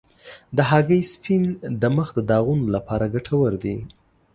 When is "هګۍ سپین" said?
0.69-1.43